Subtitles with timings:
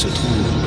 [0.00, 0.59] se trouve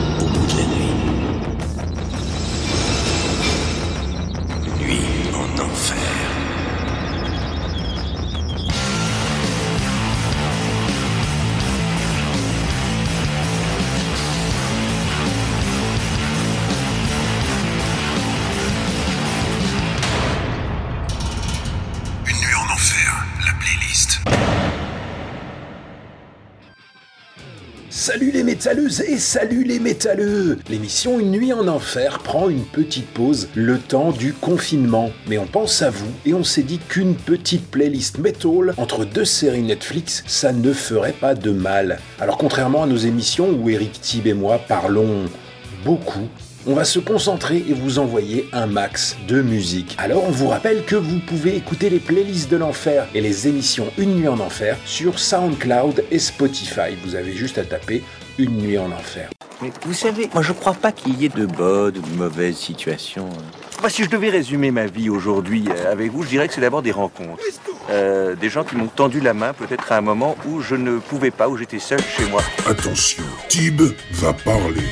[29.02, 34.12] et salut les métalleux L'émission Une nuit en enfer prend une petite pause, le temps
[34.12, 35.10] du confinement.
[35.28, 39.26] Mais on pense à vous et on s'est dit qu'une petite playlist metal entre deux
[39.26, 42.00] séries Netflix, ça ne ferait pas de mal.
[42.20, 45.26] Alors contrairement à nos émissions où Eric Tib et moi parlons
[45.84, 46.28] beaucoup,
[46.66, 49.96] on va se concentrer et vous envoyer un max de musique.
[49.98, 53.88] Alors on vous rappelle que vous pouvez écouter les playlists de l'enfer et les émissions
[53.98, 56.96] Une nuit en enfer sur SoundCloud et Spotify.
[57.04, 58.04] Vous avez juste à taper
[58.40, 59.30] Une nuit en enfer.
[59.62, 62.58] Mais vous savez, moi je crois pas qu'il y ait de bonnes ou de mauvaises
[62.58, 63.30] situations.
[63.80, 66.62] Moi, si je devais résumer ma vie aujourd'hui euh, avec vous, je dirais que c'est
[66.62, 67.44] d'abord des rencontres.
[67.90, 70.98] Euh, des gens qui m'ont tendu la main peut-être à un moment où je ne
[71.00, 72.42] pouvais pas, où j'étais seul chez moi.
[72.66, 73.82] Attention, Tib
[74.14, 74.84] va parler.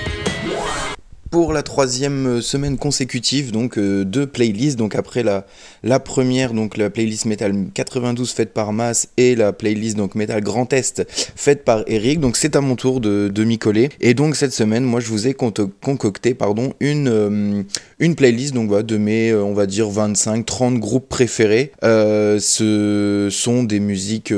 [1.31, 4.77] Pour la troisième euh, semaine consécutive, donc euh, deux playlists.
[4.77, 5.45] Donc après la,
[5.81, 10.41] la première, donc la playlist Metal 92 faite par Mass et la playlist donc Metal
[10.41, 12.19] Grand Est faite par Eric.
[12.19, 13.89] Donc c'est à mon tour de, de m'y coller.
[14.01, 17.63] Et donc cette semaine, moi je vous ai concocté pardon une euh,
[17.99, 21.71] une playlist donc de mes on va dire 25-30 groupes préférés.
[21.81, 24.33] Ce sont des musiques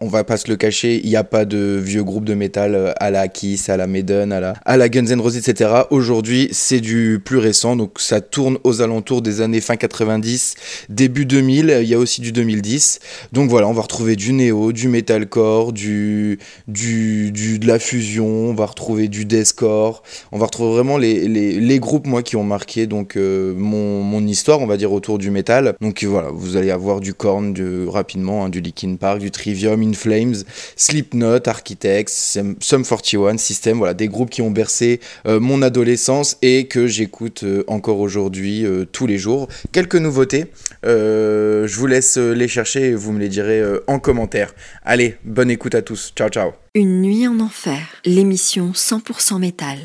[0.00, 2.74] on va pas se le cacher, il n'y a pas de vieux groupes de métal
[2.76, 5.70] euh, à la Kiss, à la Maiden, à la, à la Guns N' Roses, etc.
[5.90, 10.54] Aujourd'hui, c'est du plus récent, donc ça tourne aux alentours des années fin 90,
[10.88, 13.00] début 2000, il y a aussi du 2010.
[13.32, 16.38] Donc voilà, on va retrouver du néo, du metalcore, du,
[16.68, 21.26] du, du, de la fusion, on va retrouver du deathcore, on va retrouver vraiment les,
[21.26, 24.92] les, les groupes, moi, qui ont marqué donc euh, mon, mon histoire, on va dire,
[24.92, 25.74] autour du métal.
[25.80, 29.87] Donc voilà, vous allez avoir du Korn, du, rapidement, hein, du Linkin Park, du Trivium,
[29.88, 30.44] In Flames,
[30.76, 36.36] Slipknot, Architects, Sum Sum 41, System, voilà, des groupes qui ont bercé euh, mon adolescence
[36.42, 39.48] et que j'écoute euh, encore aujourd'hui, euh, tous les jours.
[39.72, 40.46] Quelques nouveautés,
[40.84, 44.54] je vous laisse les chercher et vous me les direz en commentaire.
[44.84, 49.78] Allez, bonne écoute à tous, ciao ciao Une nuit en enfer, l'émission 100% métal.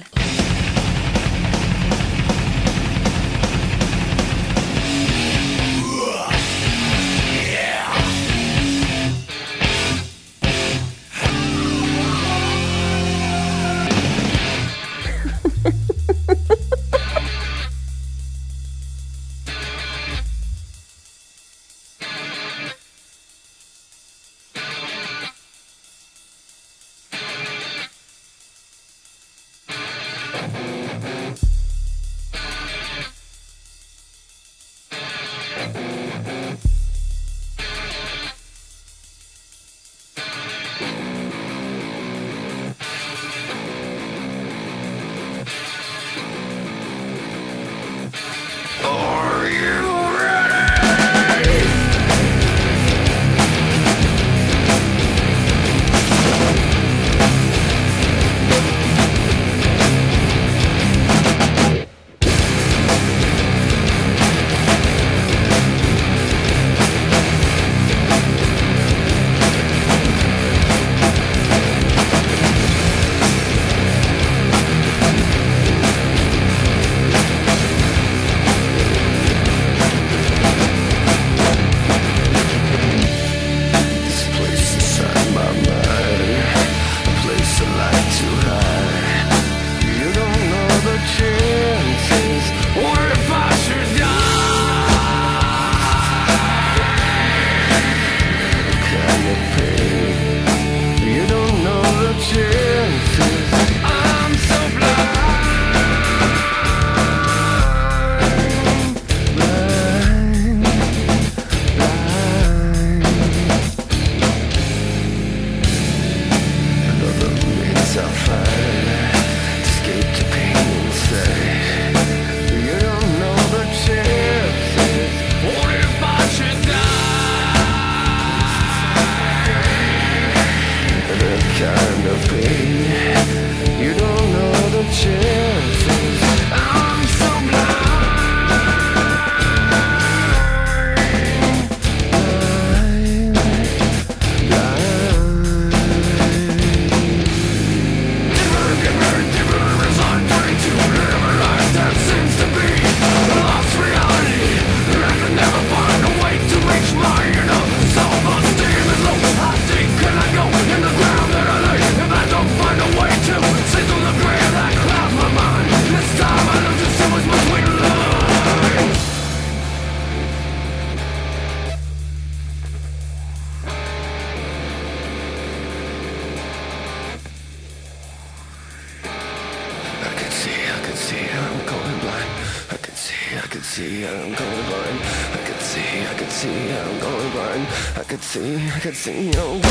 [188.83, 189.62] could, you know,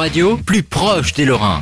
[0.00, 1.60] Radio, plus proche des Lorrains.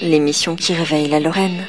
[0.00, 1.66] l'émission qui réveille la Lorraine.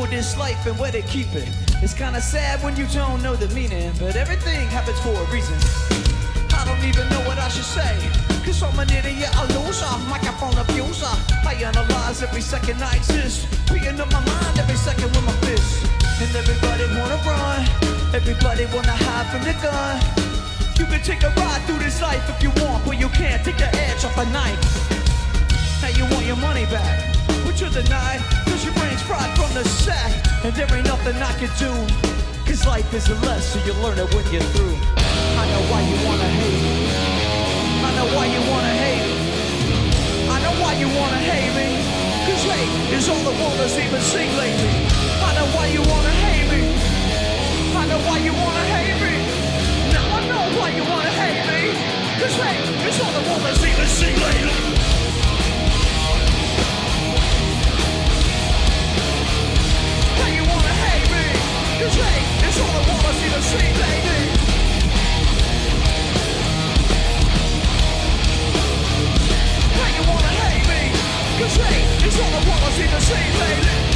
[0.00, 1.48] For this life and where they keep it.
[1.82, 5.99] It's kinda sad when you don't know the meaning, but everything happens for a reason.
[6.80, 7.92] Don't even know what I should say.
[8.40, 11.12] Cause I'm an idiot, a loser, microphone abuser.
[11.44, 13.44] I analyze every second I exist.
[13.68, 15.84] Being on my mind every second with my fist.
[16.24, 17.68] And everybody wanna run,
[18.16, 20.00] everybody wanna hide from the gun.
[20.80, 23.58] You can take a ride through this life if you want, but you can't take
[23.58, 24.64] the edge off a knife.
[25.84, 27.12] Now you want your money back,
[27.44, 30.16] but you're denied, cause your brain's fried from the sack.
[30.44, 31.72] And there ain't nothing I can do,
[32.48, 34.99] cause life is a lesson, you learn it when you're through.
[35.40, 36.62] I know why you wanna hate.
[36.68, 36.74] Me.
[37.80, 39.04] I know why you wanna hate.
[39.08, 39.16] Me.
[40.28, 41.68] I know why you wanna hate me.
[42.28, 44.74] Cause hate is all the world has even seen lately.
[45.24, 46.60] I know why you wanna hate me.
[47.72, 49.14] I know why you wanna hate me.
[49.96, 51.60] Now I know why you wanna hate me.
[52.20, 54.60] Cause hate is all the world has even seen lately.
[60.20, 61.24] Why you wanna hate me?
[61.80, 64.69] Cause hate is all the world has even seen lately.
[71.42, 73.89] It's all I want to see the same lady.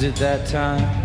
[0.00, 0.99] Is it that time?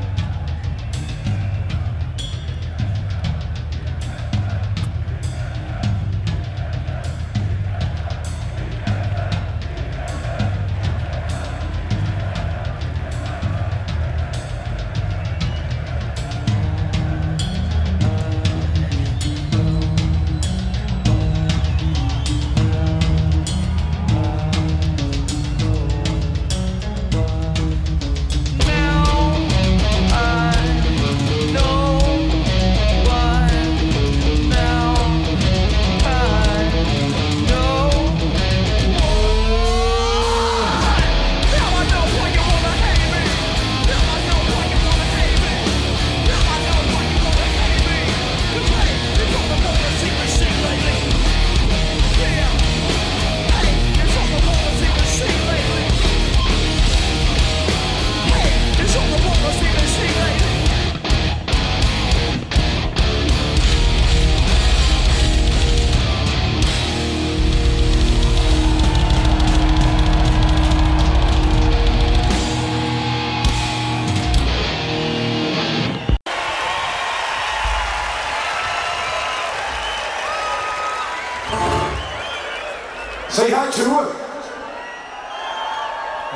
[83.35, 84.07] Say hi to her.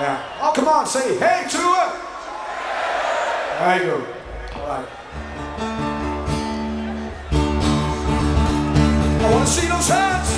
[0.02, 0.20] Yeah.
[0.42, 1.88] Oh, come on, say hey to her.
[3.60, 3.96] There you go.
[4.60, 4.88] All right.
[9.22, 10.29] I want to see those hands.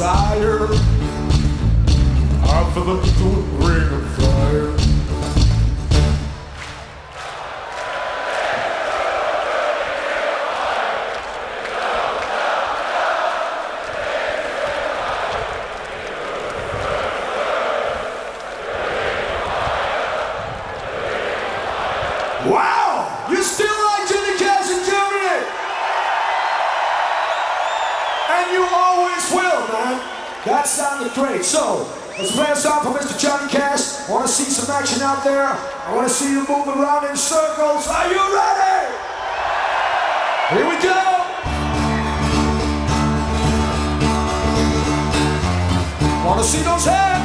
[0.00, 0.66] desire.
[2.42, 2.96] I the
[3.66, 4.69] ring of fire.
[31.50, 31.82] So,
[32.16, 33.18] let's play a song for Mr.
[33.18, 34.08] Johnny Cash.
[34.08, 35.42] I want to see some action out there.
[35.42, 37.88] I want to see you move around in circles.
[37.88, 38.94] Are you ready?
[40.54, 40.94] Here we go.
[46.06, 47.19] I wanna see those hands?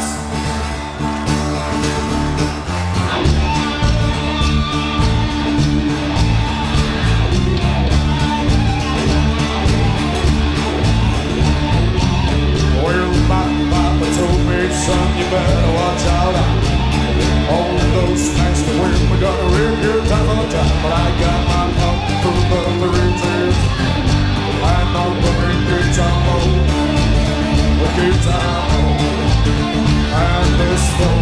[14.85, 16.35] son, you better watch out.
[17.53, 20.77] All those thanks to win, we're gonna rip your time on time.
[20.83, 22.43] But I got my love through
[22.81, 23.55] the riches.
[24.69, 25.31] I'm know the
[25.69, 26.47] good time, oh,
[27.81, 28.65] the good time,
[30.21, 30.85] and this.
[30.99, 31.14] Though.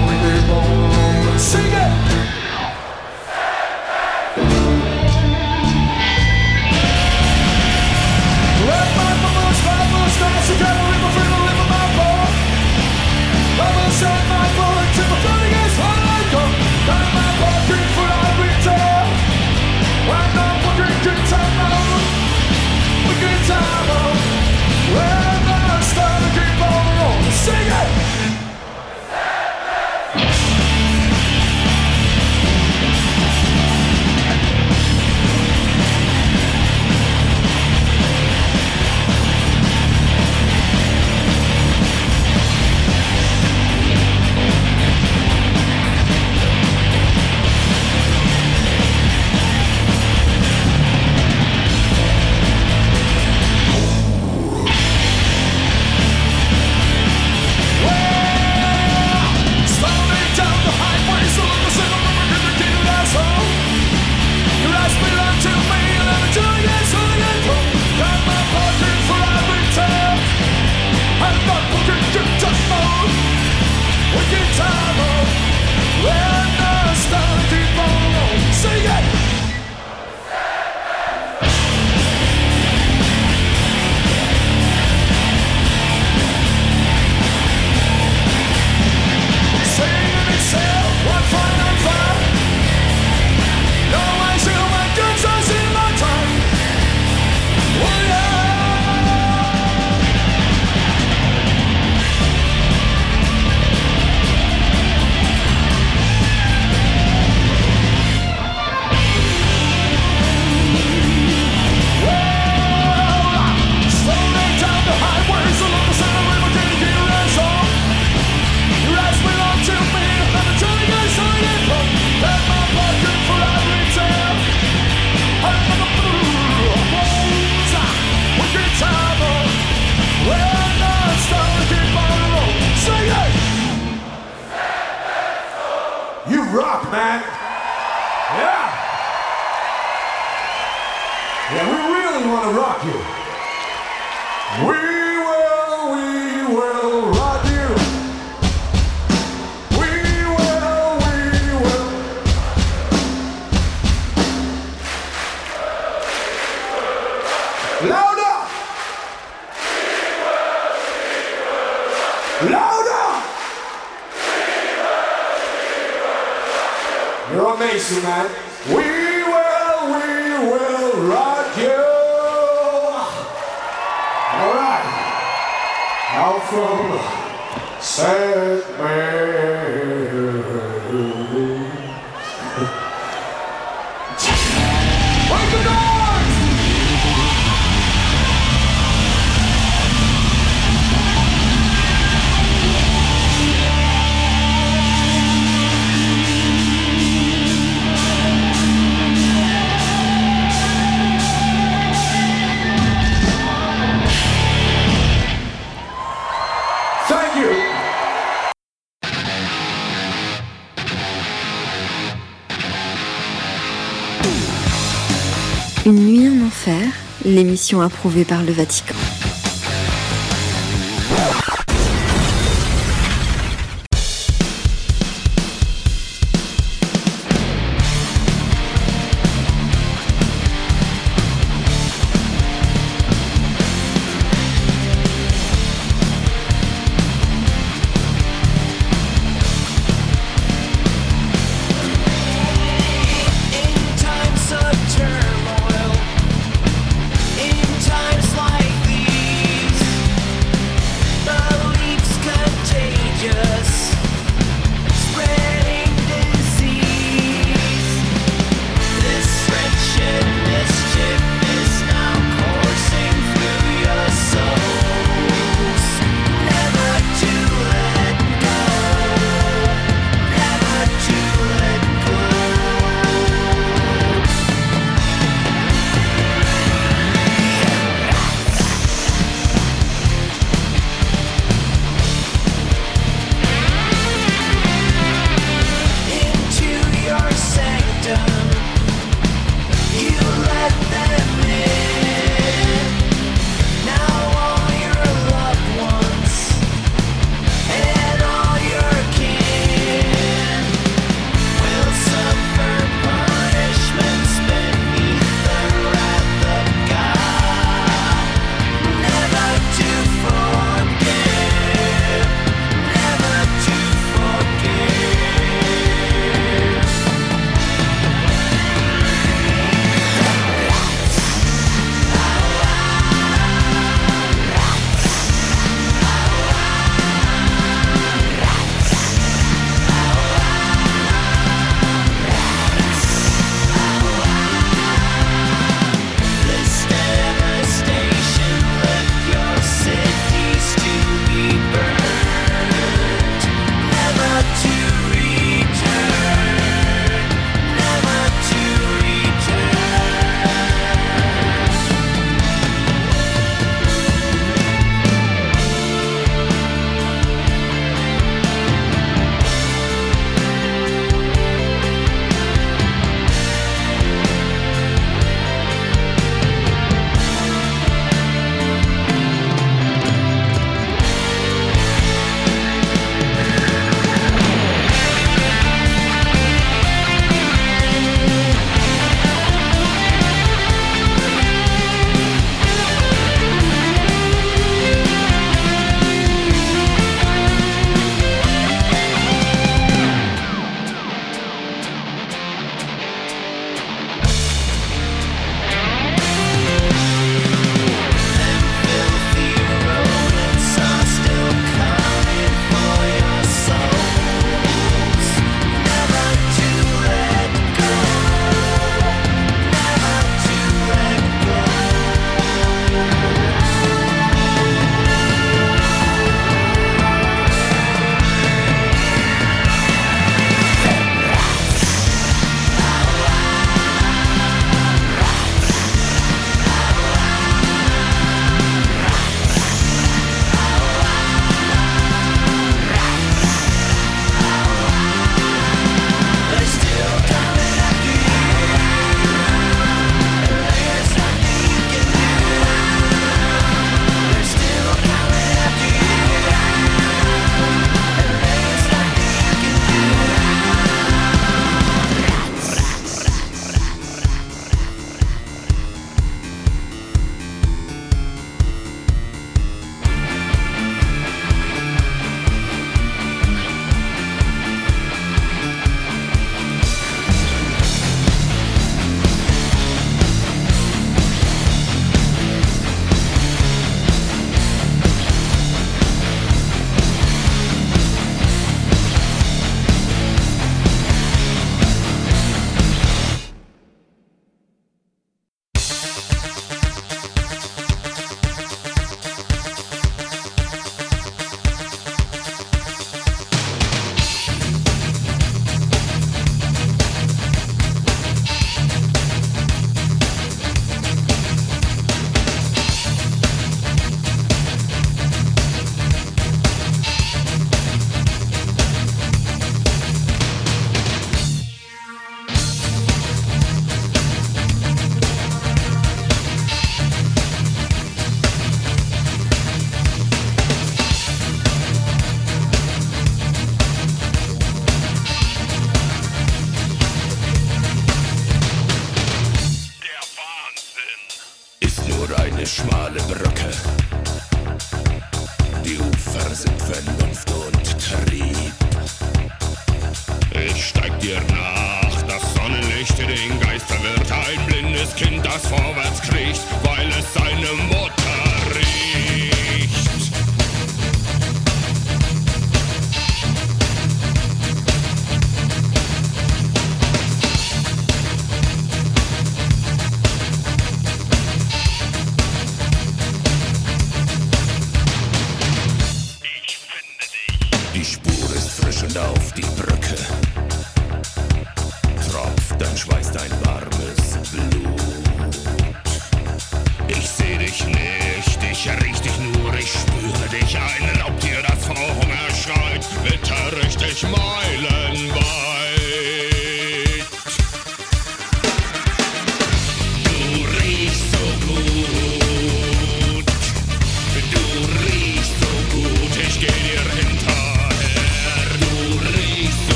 [217.71, 218.93] Approuvée par le Vatican.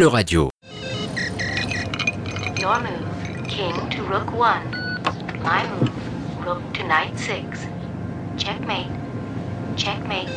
[0.00, 0.48] le radio.
[2.58, 5.42] Your move, king to rook 1.
[5.42, 7.66] My move, rook to knight six.
[8.38, 8.86] Checkmate.
[9.76, 10.30] Checkmate.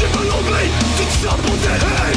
[0.00, 0.12] She me
[0.96, 2.16] to chop the head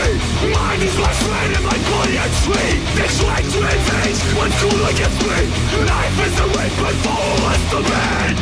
[0.00, 4.50] me Mine is my friend and my body a tree This length to revenge when
[4.60, 5.40] cool get me
[5.84, 8.34] Life is a rape but follow us the man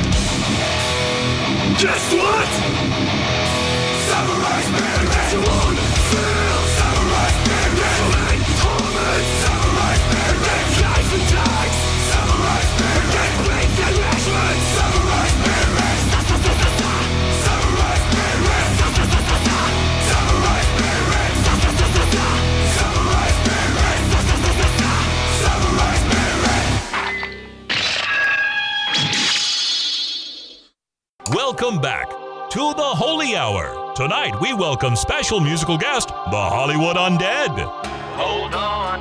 [1.78, 2.48] Guess what?
[4.08, 5.87] Samurai's man, that's alone
[31.68, 33.92] Welcome back to the Holy Hour.
[33.94, 37.60] Tonight, we welcome special musical guest, the Hollywood Undead.
[38.16, 39.00] Hold on.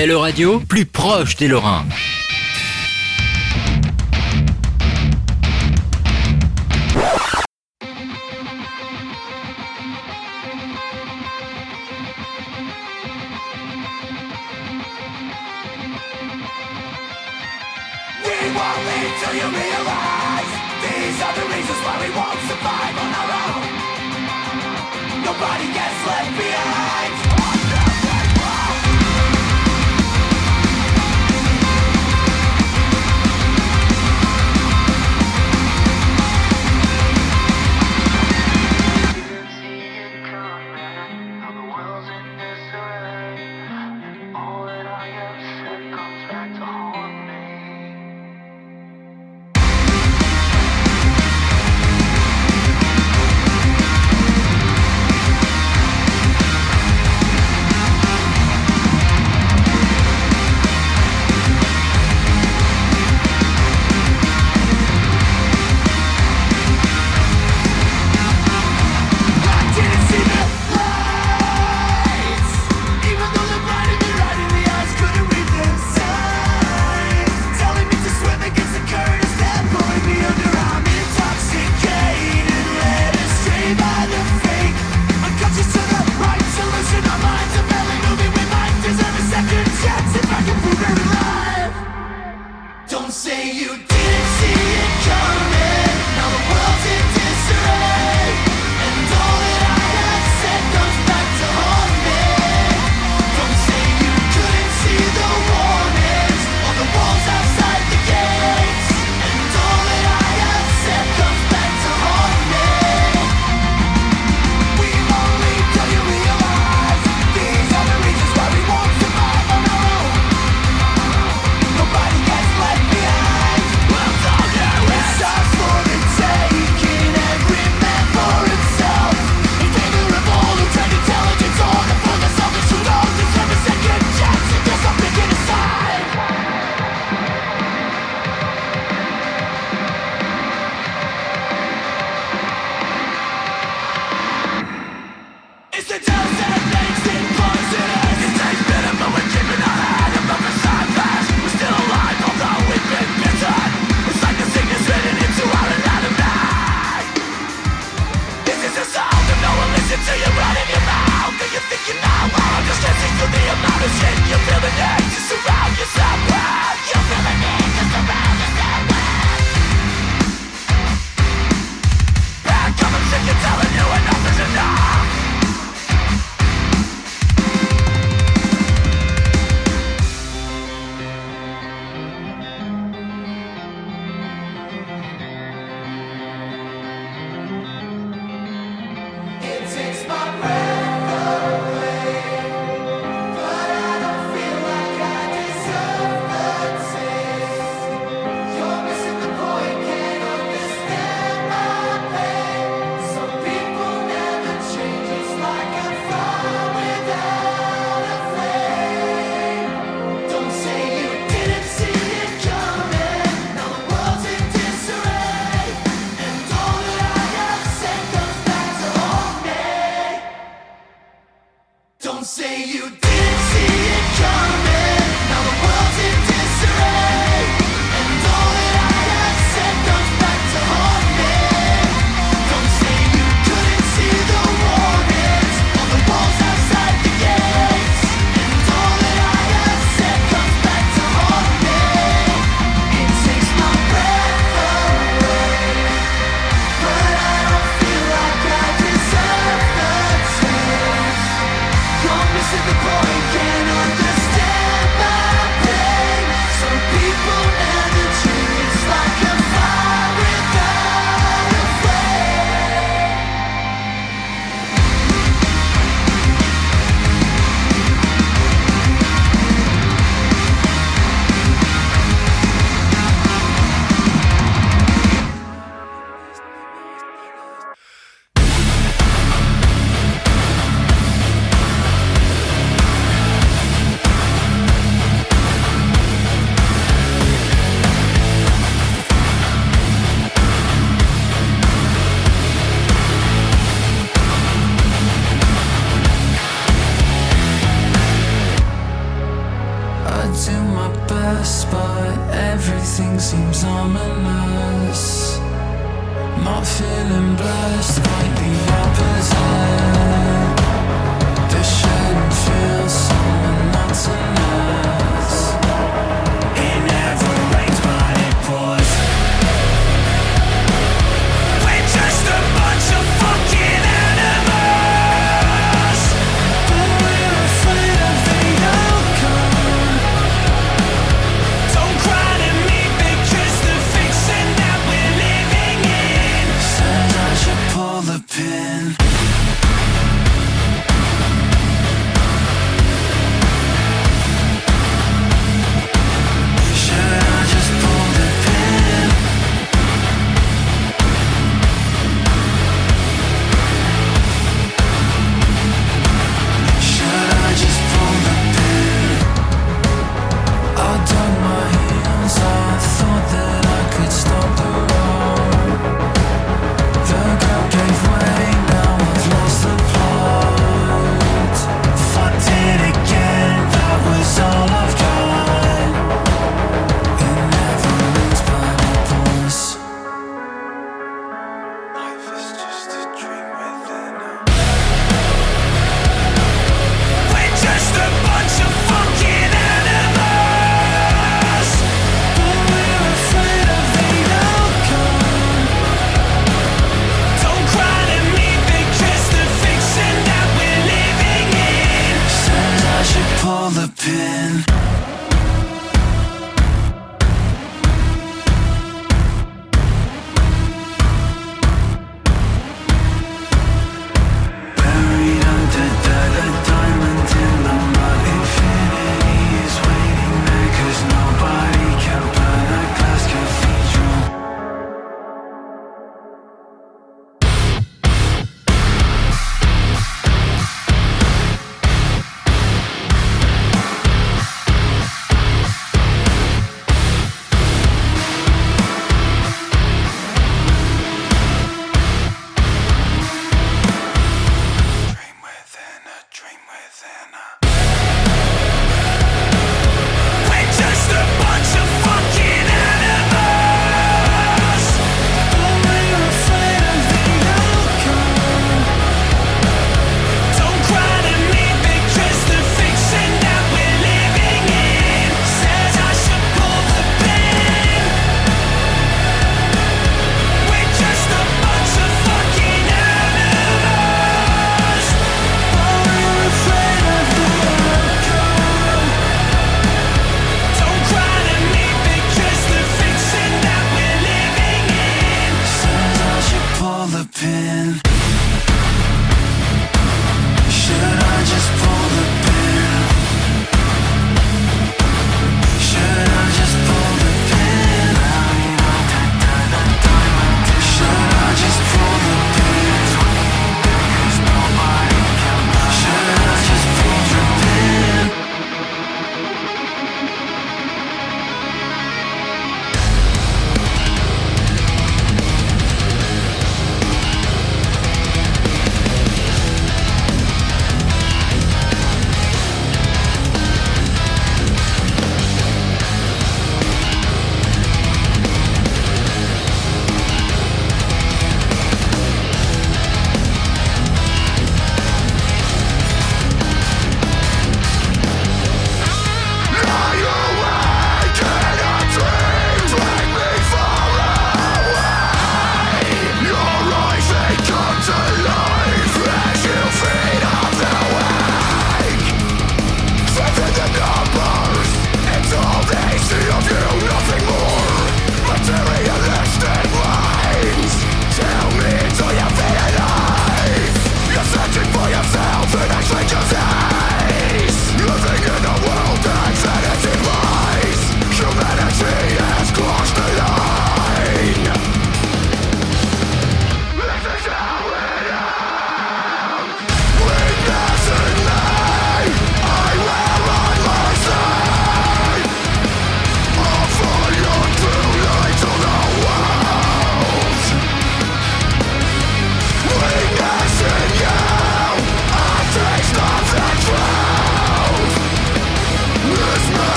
[0.00, 1.84] BLE Radio, plus proche des Lorrains.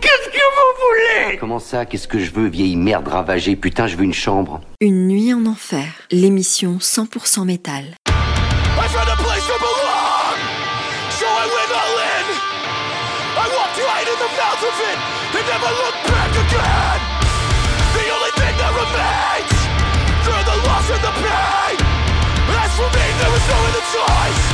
[0.00, 1.38] Qu'est-ce que vous voulez?
[1.38, 1.84] Comment ça?
[1.86, 3.56] Qu'est-ce que je veux, vieille merde ravagée?
[3.56, 4.60] Putain, je veux une chambre.
[4.80, 7.84] Une nuit en enfer, l'émission 100% métal.
[8.06, 10.36] I found a place to belong,
[11.10, 12.26] so I went all in.
[13.38, 14.98] I walked right in the mouth of it
[15.38, 17.00] and never looked back again.
[17.94, 19.54] The only thing that remains
[20.24, 21.78] through the loss and the pain.
[22.50, 24.53] As for me, there was no other choice.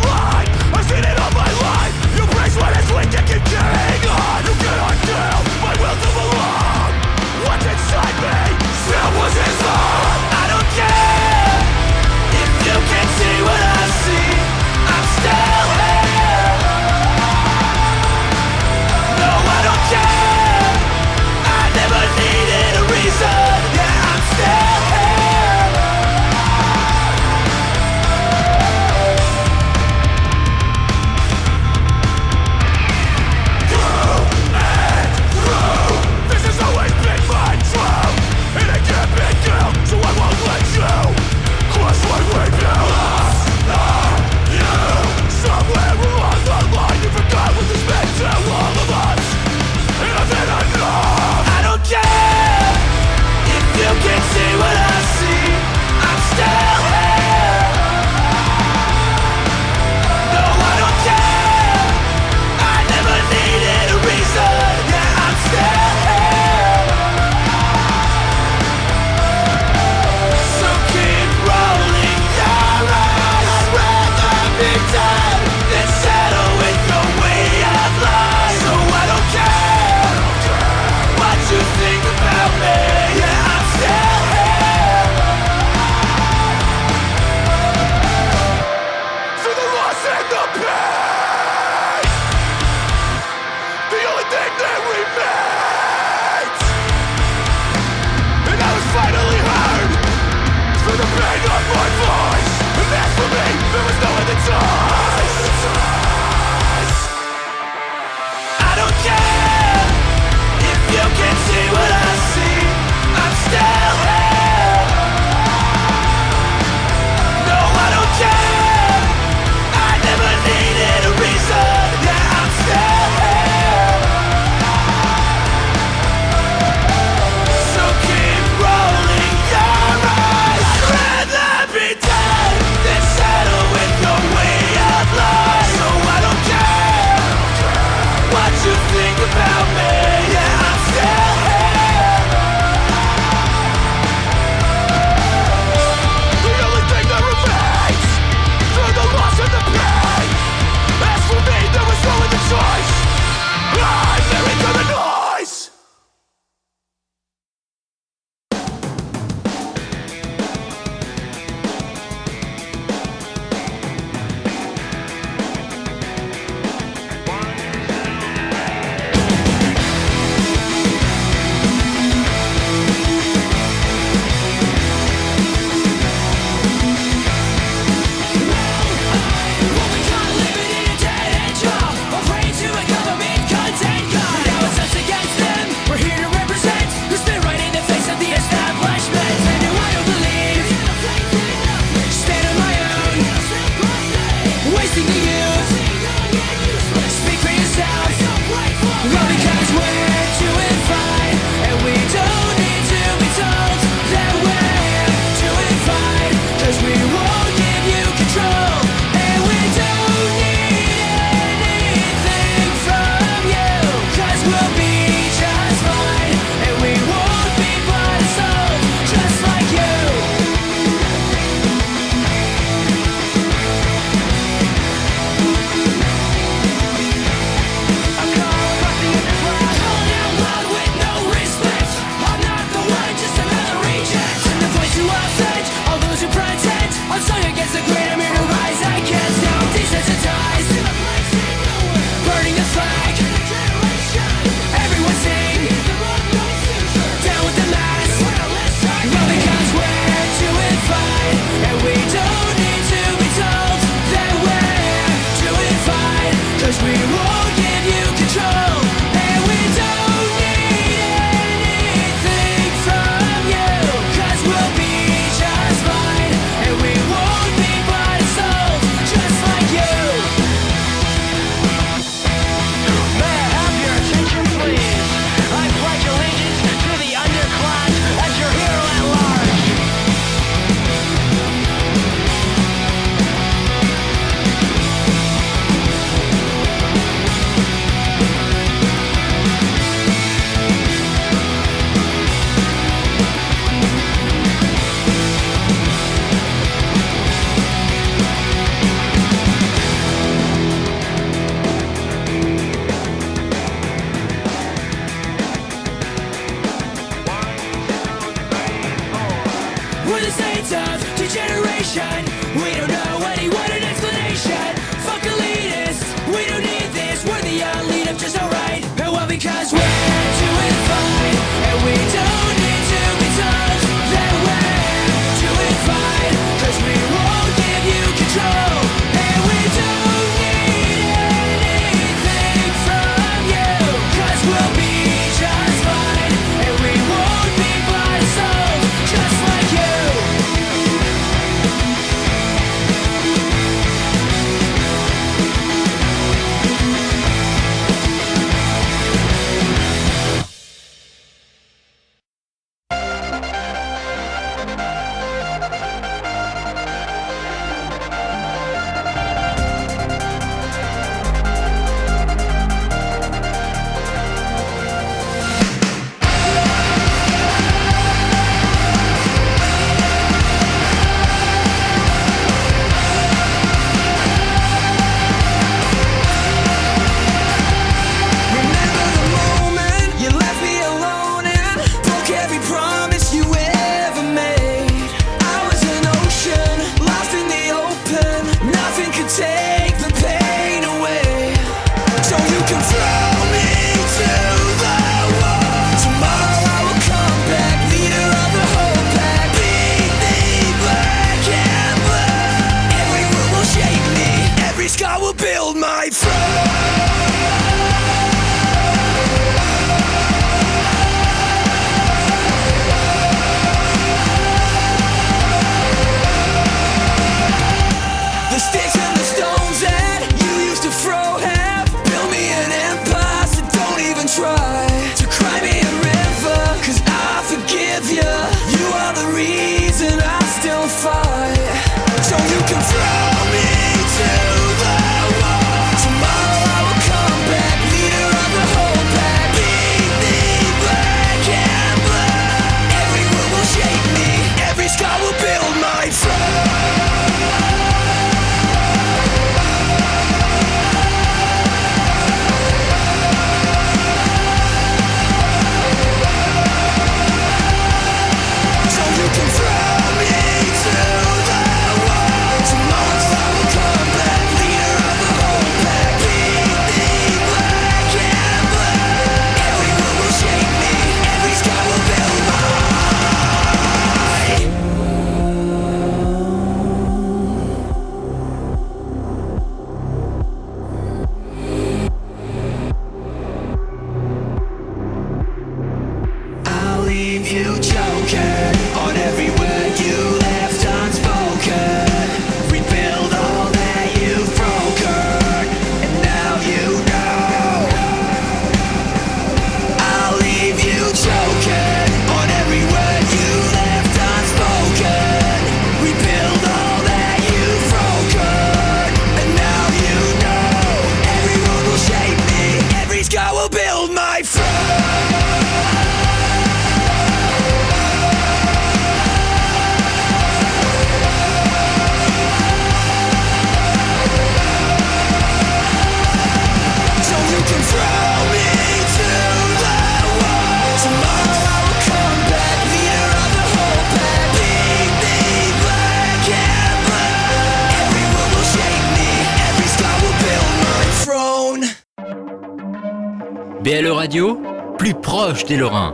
[545.65, 546.10] plus proche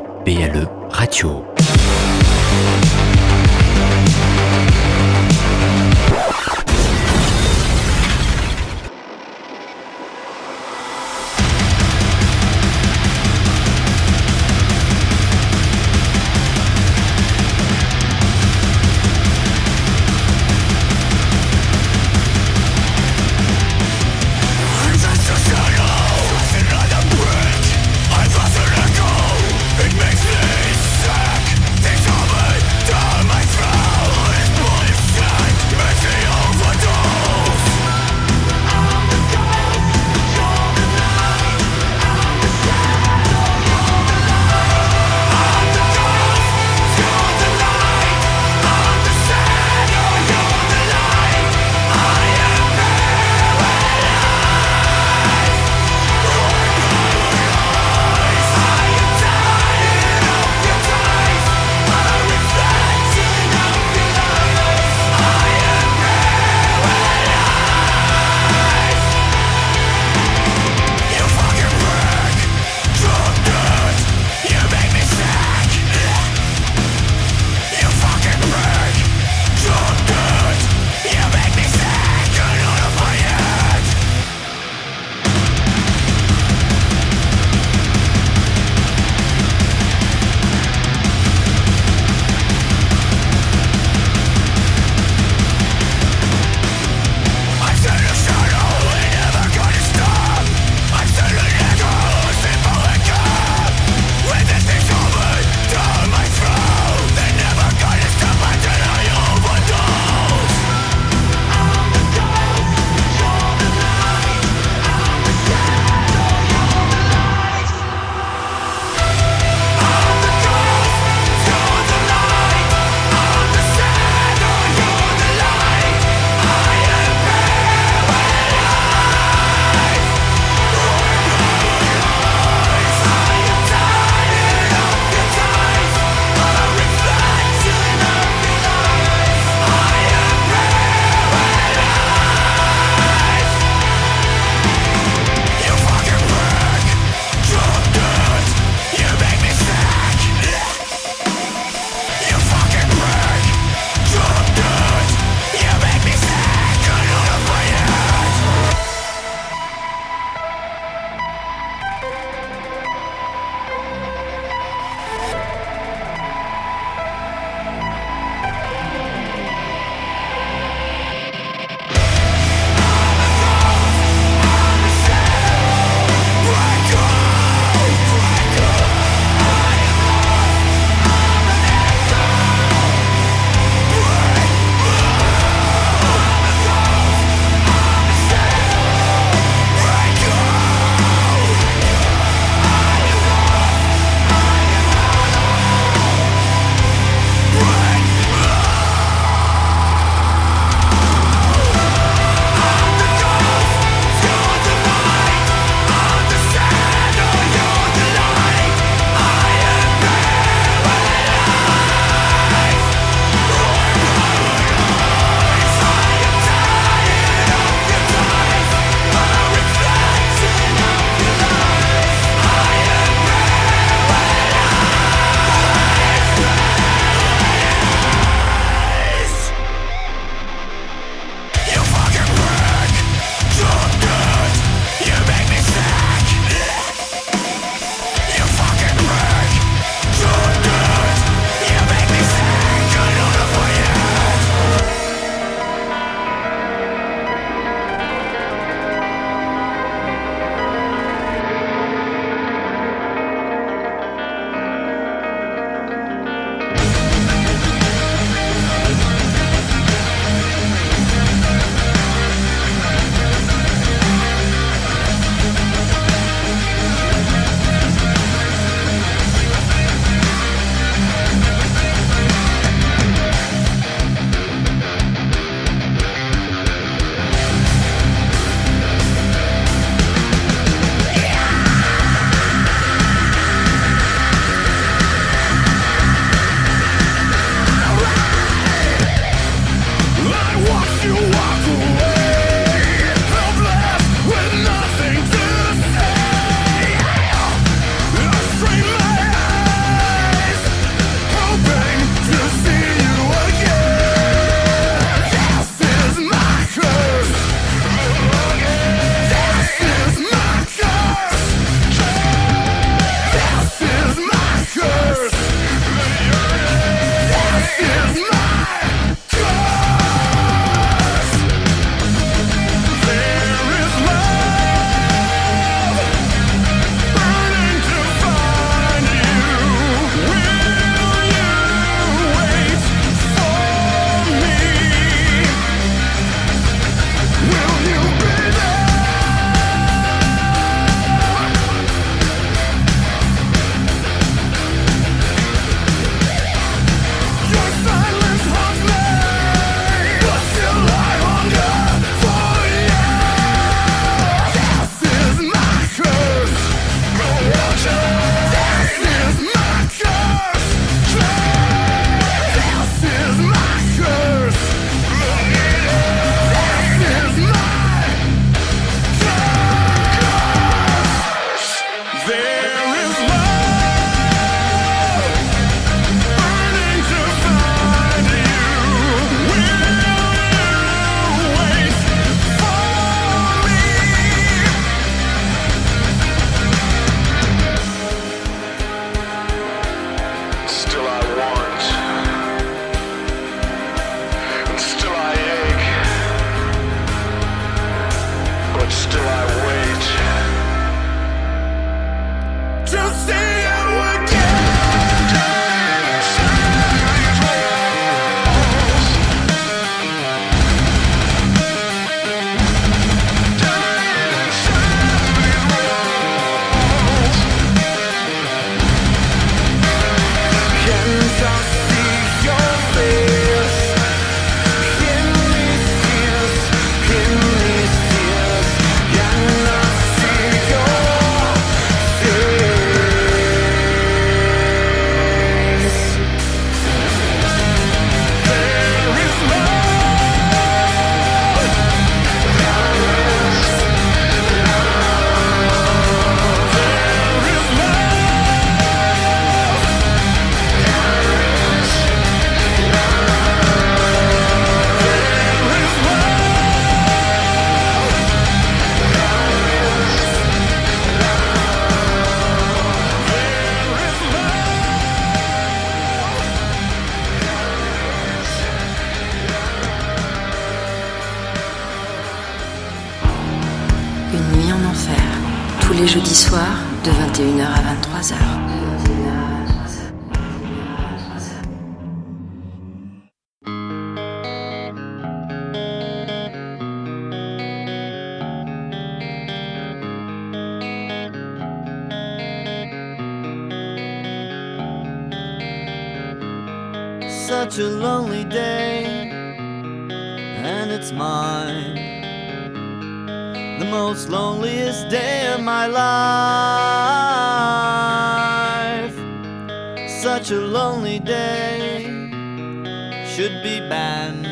[513.67, 514.45] be banned.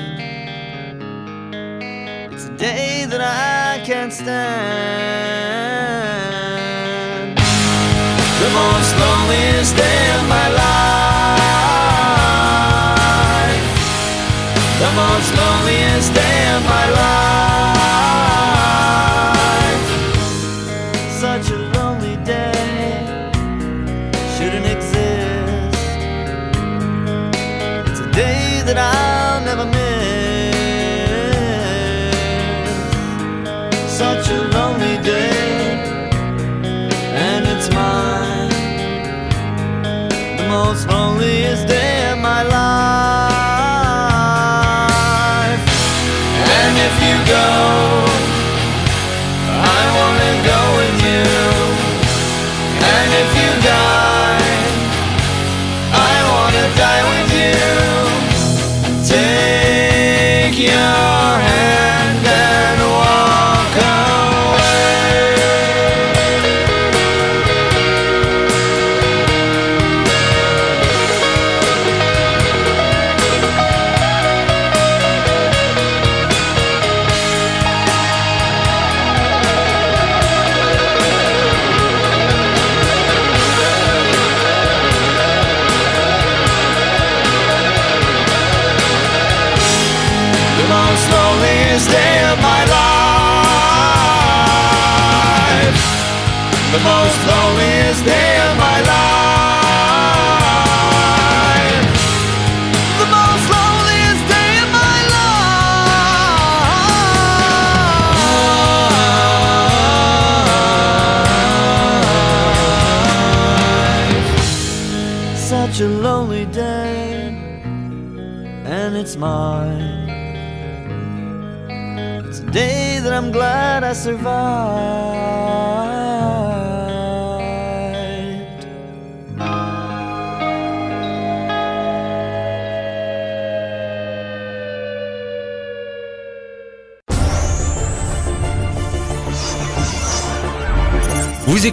[2.33, 4.54] It's a day that I can't stand.